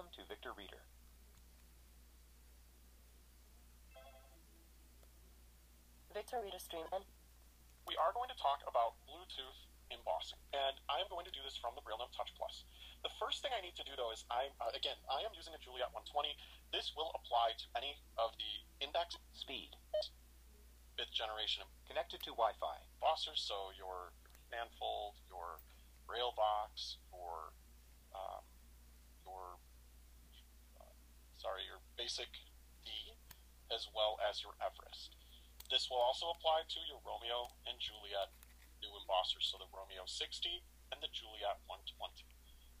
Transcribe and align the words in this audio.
Welcome 0.00 0.16
to 0.16 0.32
Victor 0.32 0.56
Reader. 0.56 0.80
Victor 6.16 6.40
Reader 6.40 6.56
Streaming. 6.56 7.04
We 7.84 8.00
are 8.00 8.08
going 8.16 8.32
to 8.32 8.38
talk 8.40 8.64
about 8.64 8.96
Bluetooth 9.04 9.60
embossing, 9.92 10.40
and 10.56 10.80
I 10.88 11.04
am 11.04 11.08
going 11.12 11.28
to 11.28 11.34
do 11.36 11.44
this 11.44 11.52
from 11.60 11.76
the 11.76 11.84
Braille 11.84 12.00
Note 12.00 12.16
Touch 12.16 12.32
Plus. 12.32 12.64
The 13.04 13.12
first 13.20 13.44
thing 13.44 13.52
I 13.52 13.60
need 13.60 13.76
to 13.76 13.84
do 13.84 13.92
though 13.92 14.08
is 14.08 14.24
I, 14.32 14.48
uh, 14.56 14.72
again, 14.72 14.96
I 15.04 15.20
am 15.20 15.36
using 15.36 15.52
a 15.52 15.60
Juliet 15.60 15.92
120. 15.92 16.32
This 16.72 16.96
will 16.96 17.12
apply 17.12 17.60
to 17.60 17.66
any 17.76 18.00
of 18.16 18.32
the 18.40 18.52
index 18.80 19.20
Speed. 19.36 19.76
bit 20.96 21.12
generation 21.12 21.68
Connected 21.84 22.24
to 22.24 22.32
Wi-Fi. 22.32 22.76
embossers, 23.04 23.36
so 23.36 23.68
your 23.76 24.16
FanFold, 24.48 25.20
your 25.28 25.60
Braille 26.08 26.32
box, 26.32 26.96
or 27.12 27.52
um, 28.16 28.40
your 29.28 29.60
uh, 30.80 30.94
sorry, 31.40 31.64
your 31.64 31.80
basic 31.96 32.28
D, 32.84 32.92
as 33.72 33.88
well 33.96 34.20
as 34.20 34.44
your 34.44 34.52
Everest. 34.60 35.16
This 35.72 35.88
will 35.88 36.04
also 36.04 36.28
apply 36.36 36.68
to 36.68 36.80
your 36.84 37.00
Romeo 37.00 37.48
and 37.64 37.80
Juliet 37.80 38.28
new 38.84 38.92
embossers, 38.92 39.48
so 39.48 39.56
the 39.56 39.68
Romeo 39.72 40.04
60 40.04 40.20
and 40.92 41.00
the 41.00 41.08
Juliet 41.08 41.56
120. 41.64 41.96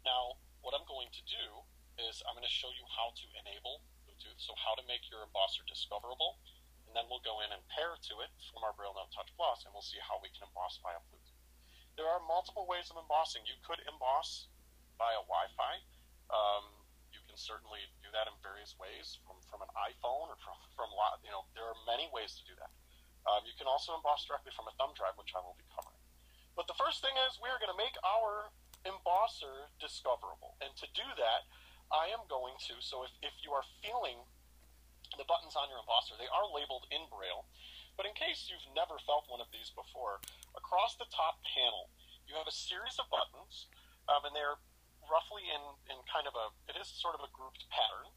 Now, 0.04 0.36
what 0.60 0.76
I'm 0.76 0.84
going 0.84 1.08
to 1.08 1.24
do 1.24 1.64
is 2.04 2.20
I'm 2.28 2.36
going 2.36 2.44
to 2.44 2.52
show 2.52 2.68
you 2.76 2.84
how 2.92 3.16
to 3.16 3.26
enable 3.40 3.80
Bluetooth, 4.04 4.36
so 4.36 4.52
how 4.60 4.76
to 4.76 4.84
make 4.84 5.08
your 5.08 5.24
embosser 5.24 5.64
discoverable, 5.64 6.40
and 6.84 6.92
then 6.92 7.08
we'll 7.08 7.24
go 7.24 7.40
in 7.40 7.48
and 7.52 7.64
pair 7.72 7.96
to 7.96 8.14
it 8.20 8.32
from 8.52 8.60
our 8.60 8.76
Braille 8.76 8.96
Note 8.96 9.12
Touch 9.12 9.32
Plus, 9.40 9.64
and 9.64 9.72
we'll 9.72 9.84
see 9.84 10.00
how 10.04 10.20
we 10.20 10.28
can 10.36 10.44
emboss 10.44 10.76
via 10.84 11.00
Bluetooth. 11.08 11.40
There 11.96 12.08
are 12.08 12.20
multiple 12.28 12.68
ways 12.68 12.92
of 12.92 13.00
embossing. 13.00 13.44
You 13.48 13.56
could 13.64 13.80
emboss 13.88 14.52
via 15.00 15.20
Wi-Fi. 15.28 15.74
Um, 16.32 16.79
certainly 17.40 17.80
do 18.04 18.12
that 18.12 18.28
in 18.28 18.36
various 18.44 18.76
ways, 18.76 19.16
from, 19.24 19.40
from 19.48 19.64
an 19.64 19.72
iPhone 19.88 20.28
or 20.28 20.36
from 20.44 20.56
from 20.76 20.92
you 21.24 21.32
know 21.32 21.48
there 21.56 21.64
are 21.64 21.78
many 21.88 22.06
ways 22.12 22.36
to 22.36 22.42
do 22.44 22.54
that. 22.60 22.72
Um, 23.24 23.44
you 23.44 23.56
can 23.56 23.68
also 23.68 23.96
emboss 23.96 24.24
directly 24.24 24.52
from 24.52 24.68
a 24.68 24.74
thumb 24.76 24.92
drive, 24.96 25.16
which 25.16 25.32
I 25.36 25.40
will 25.44 25.56
be 25.56 25.68
covering. 25.72 26.00
But 26.56 26.68
the 26.68 26.76
first 26.76 27.00
thing 27.04 27.16
is 27.28 27.40
we 27.40 27.48
are 27.52 27.60
going 27.60 27.72
to 27.72 27.80
make 27.80 27.96
our 28.04 28.52
embosser 28.84 29.72
discoverable, 29.80 30.60
and 30.60 30.72
to 30.76 30.86
do 30.92 31.04
that, 31.16 31.48
I 31.92 32.12
am 32.12 32.24
going 32.28 32.56
to. 32.70 32.80
So 32.80 33.04
if, 33.04 33.12
if 33.20 33.34
you 33.44 33.52
are 33.52 33.64
feeling 33.84 34.24
the 35.18 35.26
buttons 35.26 35.58
on 35.58 35.68
your 35.68 35.82
embosser, 35.82 36.16
they 36.16 36.30
are 36.30 36.46
labeled 36.46 36.86
in 36.88 37.04
Braille. 37.10 37.48
But 37.98 38.06
in 38.06 38.14
case 38.16 38.48
you've 38.48 38.64
never 38.72 38.96
felt 39.04 39.28
one 39.28 39.42
of 39.42 39.50
these 39.52 39.74
before, 39.74 40.22
across 40.56 40.96
the 40.96 41.10
top 41.10 41.42
panel, 41.44 41.90
you 42.24 42.38
have 42.38 42.48
a 42.48 42.54
series 42.54 42.96
of 42.96 43.10
buttons, 43.10 43.68
um, 44.06 44.24
and 44.24 44.32
they're 44.32 44.62
roughly 45.08 45.46
in, 45.48 45.62
in 45.88 45.98
kind 46.10 46.26
of 46.26 46.34
a, 46.36 46.52
it 46.68 46.76
is 46.76 46.88
sort 46.88 47.16
of 47.16 47.22
a 47.24 47.30
grouped 47.32 47.64
pattern. 47.72 48.10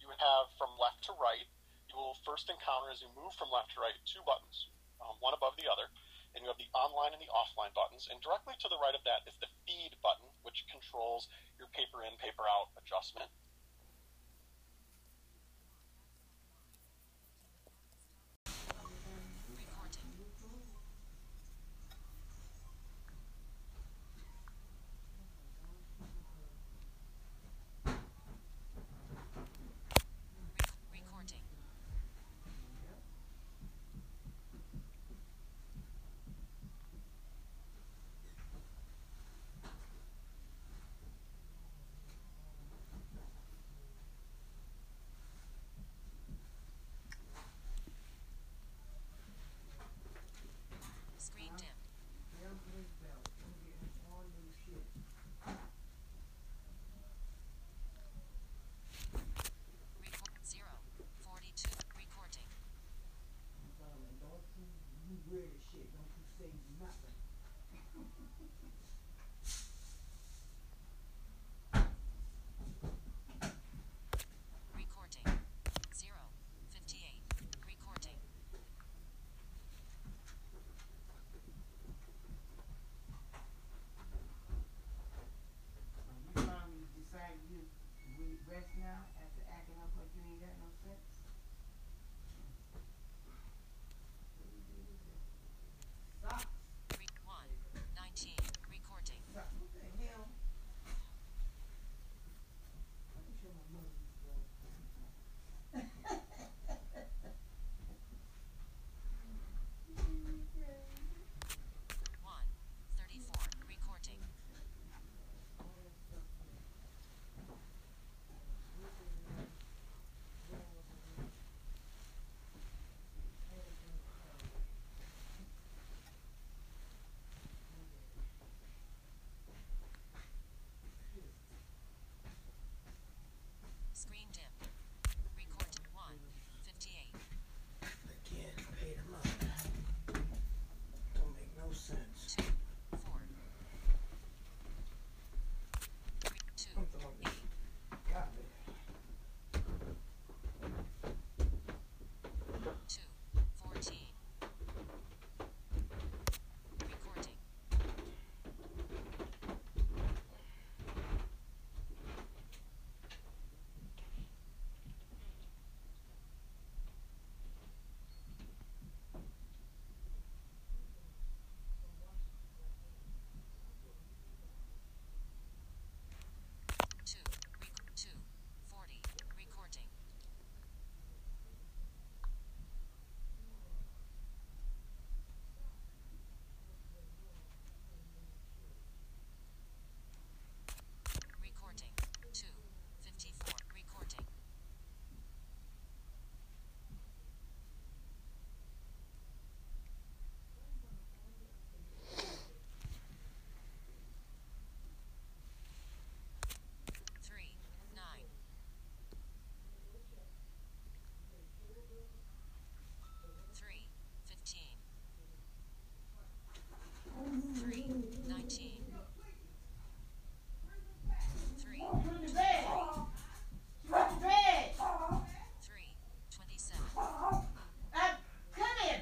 You 0.00 0.10
have 0.10 0.52
from 0.58 0.74
left 0.76 1.06
to 1.08 1.14
right, 1.16 1.48
you 1.88 1.96
will 1.96 2.18
first 2.26 2.50
encounter 2.50 2.90
as 2.90 3.00
you 3.00 3.08
move 3.14 3.32
from 3.38 3.54
left 3.54 3.72
to 3.76 3.80
right 3.80 3.96
two 4.04 4.20
buttons, 4.26 4.68
um, 5.00 5.16
one 5.22 5.32
above 5.32 5.54
the 5.56 5.70
other, 5.70 5.88
and 6.34 6.42
you 6.42 6.50
have 6.50 6.58
the 6.58 6.68
online 6.74 7.14
and 7.14 7.22
the 7.22 7.30
offline 7.30 7.70
buttons. 7.72 8.10
And 8.10 8.18
directly 8.18 8.58
to 8.58 8.68
the 8.68 8.80
right 8.82 8.92
of 8.92 9.06
that 9.06 9.22
is 9.30 9.38
the 9.38 9.48
feed 9.64 9.94
button, 10.02 10.26
which 10.42 10.66
controls 10.66 11.30
your 11.56 11.70
paper 11.70 12.02
in, 12.02 12.12
paper 12.18 12.44
out 12.44 12.74
adjustment. 12.74 13.30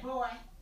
boy. 0.03 0.52